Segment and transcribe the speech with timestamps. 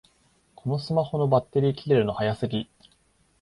[0.55, 2.67] このスマホのバッテリー切れるの早すぎ